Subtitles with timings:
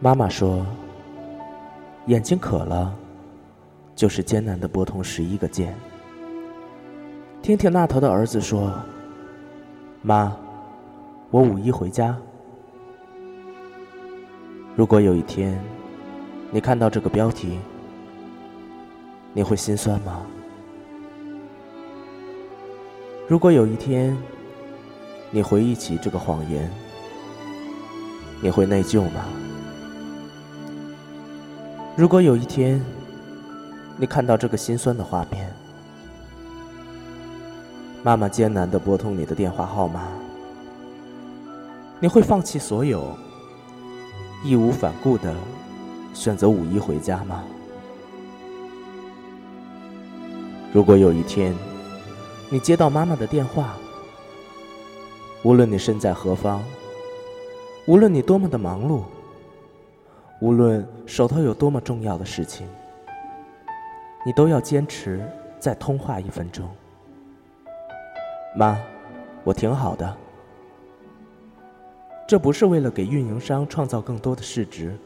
[0.00, 0.64] 妈妈说
[2.06, 2.94] ：“眼睛渴了，
[3.96, 5.74] 就是艰难的拨通十一个键。”
[7.42, 8.72] 听听那头的儿子说
[10.00, 10.36] ：“妈，
[11.32, 12.16] 我五一回家。”
[14.76, 15.60] 如果有一天，
[16.52, 17.58] 你看到这个标题，
[19.32, 20.22] 你会心酸吗？
[23.26, 24.16] 如果有一天，
[25.32, 26.70] 你回忆起这个谎言，
[28.40, 29.24] 你会内疚吗？
[31.98, 32.80] 如果有一天，
[33.96, 35.52] 你看到这个心酸的画面，
[38.04, 40.06] 妈妈艰难的拨通你的电话号码，
[41.98, 43.02] 你会放弃所有，
[44.44, 45.34] 义无反顾的
[46.14, 47.42] 选择五一回家吗？
[50.72, 51.52] 如果有一天，
[52.48, 53.74] 你接到妈妈的电话，
[55.42, 56.62] 无论你身在何方，
[57.86, 59.02] 无论你多么的忙碌，
[60.40, 62.66] 无论手头有多么重要的事情，
[64.24, 65.20] 你都要坚持
[65.58, 66.68] 再通话一分钟。
[68.54, 68.78] 妈，
[69.42, 70.16] 我挺好的。
[72.26, 74.96] 这不是为了给运营商创造更多的市值，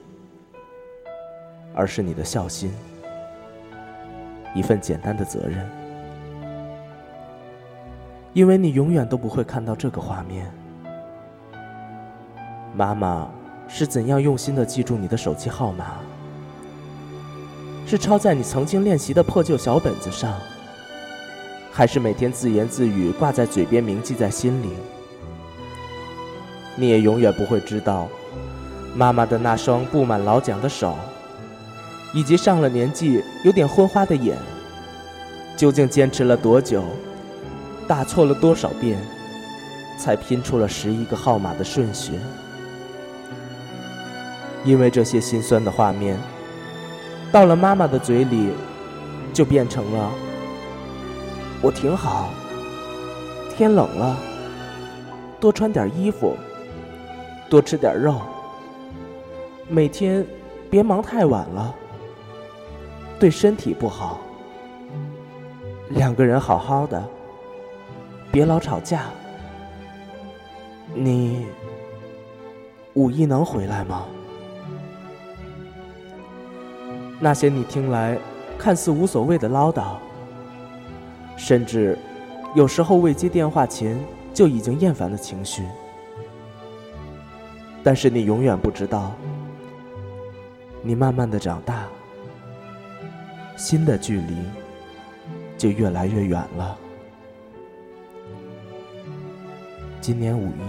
[1.74, 2.70] 而是你的孝心，
[4.54, 5.66] 一份简单的责任。
[8.34, 10.50] 因为你永远都不会看到这个画面。
[12.74, 13.30] 妈妈
[13.68, 15.96] 是怎样用心的记住你的手机号码？
[17.86, 20.34] 是抄在你曾经练习的破旧小本子上，
[21.70, 24.68] 还是每天自言自语挂在嘴边铭记在心里？
[26.76, 28.08] 你也永远不会知道，
[28.94, 30.96] 妈妈的那双布满老茧的手，
[32.14, 34.38] 以及上了年纪有点昏花的眼，
[35.56, 36.84] 究竟坚持了多久？
[37.88, 38.98] 打错了多少遍，
[39.98, 42.12] 才拼出了十一个号码的顺序？
[44.64, 46.18] 因为这些心酸的画面，
[47.32, 48.52] 到了妈妈的嘴里，
[49.32, 50.10] 就变成了
[51.60, 52.30] “我挺好，
[53.56, 54.16] 天冷了，
[55.40, 56.36] 多穿点衣服，
[57.50, 58.20] 多吃点肉，
[59.68, 60.24] 每天
[60.70, 61.74] 别忙太晚了，
[63.18, 64.20] 对身体不好，
[65.88, 67.02] 两个人好好的。”
[68.30, 69.10] 别老吵架。
[70.94, 71.46] 你
[72.94, 74.06] 五一能回来吗？
[77.24, 78.18] 那些你听来
[78.58, 79.94] 看似无所谓的唠叨，
[81.36, 81.96] 甚至
[82.52, 83.96] 有时候未接电话前
[84.34, 85.62] 就已经厌烦的情绪，
[87.84, 89.12] 但是你永远不知道，
[90.82, 91.84] 你慢慢的长大，
[93.56, 94.36] 心的距离
[95.56, 96.76] 就越来越远了。
[100.00, 100.62] 今年五一，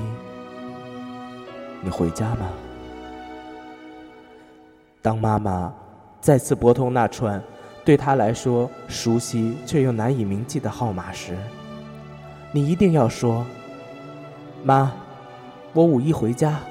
[1.82, 2.48] 你回家吗？
[5.02, 5.74] 当妈妈
[6.24, 7.44] 再次拨通那串
[7.84, 11.38] 对他来说熟悉却又难以铭记的号码时，
[12.54, 13.46] 你一定要说
[14.64, 14.94] ：“妈，
[15.74, 16.62] 我五一回家。”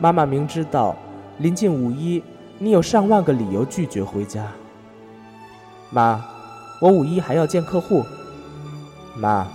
[0.00, 0.96] 妈妈明知道
[1.38, 2.20] 临近五一，
[2.58, 4.48] 你有上万个理由拒绝回家。
[5.90, 6.24] 妈，
[6.80, 8.04] 我五一还要见客户。
[9.14, 9.46] 妈。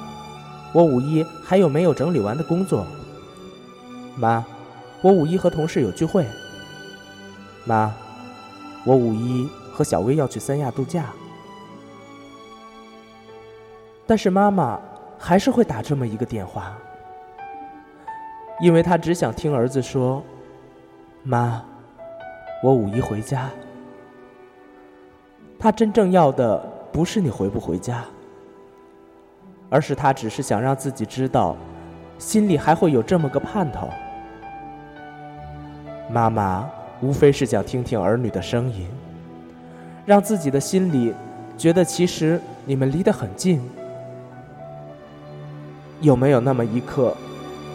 [0.72, 2.88] 我五一还有没有整理完的工作？
[4.16, 4.46] 妈，
[5.02, 6.26] 我五一和同事有聚会。
[7.66, 7.94] 妈，
[8.86, 11.06] 我五一和小薇要去三亚度假。
[14.06, 14.80] 但是妈妈
[15.18, 16.76] 还是会打这么一个电话，
[18.60, 20.24] 因为她只想听儿子说
[21.24, 21.64] ：“妈，
[22.64, 23.50] 我五一回家。”
[25.58, 26.58] 她真正要的
[26.92, 28.04] 不是你回不回家。
[29.74, 31.56] 而是他只是想让自己知道，
[32.18, 33.88] 心里还会有这么个盼头。
[36.10, 36.70] 妈妈
[37.02, 38.88] 无非是想听听儿女的声音，
[40.06, 41.14] 让自己的心里
[41.58, 43.62] 觉得其实你们离得很近。
[46.00, 47.16] 有没有那么一刻，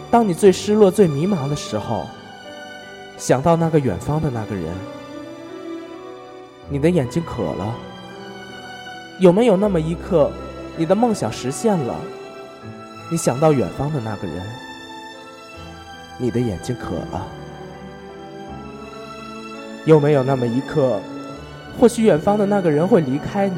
[0.09, 2.05] 当你最失落、最迷茫的时候，
[3.17, 4.73] 想到那个远方的那个人，
[6.69, 7.75] 你的眼睛渴了？
[9.19, 10.31] 有没有那么一刻？
[10.77, 11.95] 你的梦想实现了，
[13.09, 14.45] 你想到远方的那个人，
[16.17, 17.27] 你的眼睛渴了。
[19.87, 20.99] 有没有那么一刻，
[21.79, 23.55] 或许远方的那个人会离开你，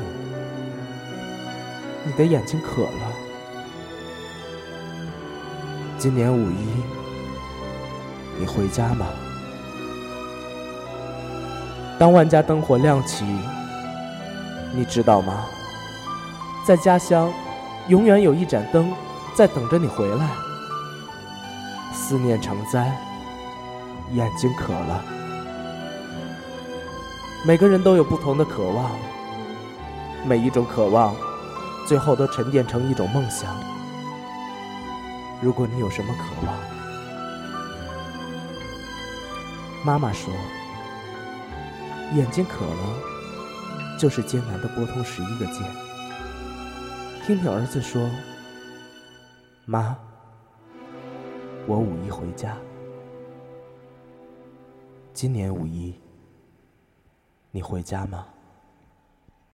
[2.03, 3.11] 你的眼睛渴了。
[5.97, 6.83] 今年五一，
[8.39, 9.07] 你回家吗？
[11.97, 13.25] 当万家灯火亮起，
[14.71, 15.47] 你知道吗？
[16.63, 17.33] 在家乡，
[17.87, 18.93] 永远有一盏灯
[19.33, 20.29] 在等着你回来。
[21.91, 22.95] 思念成灾，
[24.13, 25.03] 眼睛渴了。
[27.45, 28.91] 每个人都有不同的渴望，
[30.27, 31.15] 每一种渴望，
[31.87, 33.55] 最后都沉淀成一种梦想。
[35.41, 36.55] 如果你有什么渴望，
[39.85, 40.33] 妈妈说，
[42.13, 45.63] 眼睛渴了，就是艰难的拨通十一个键。
[47.25, 48.05] 听听儿子说，
[49.65, 49.95] 妈，
[51.65, 52.57] 我五一回家。
[55.13, 55.97] 今年五一，
[57.51, 58.27] 你回家吗？